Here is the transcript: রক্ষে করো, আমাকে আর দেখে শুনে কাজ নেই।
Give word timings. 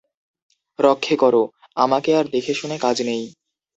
রক্ষে 0.79 1.15
করো, 1.15 1.43
আমাকে 1.75 2.09
আর 2.15 2.25
দেখে 2.31 2.53
শুনে 2.53 2.77
কাজ 2.79 2.97
নেই। 3.01 3.23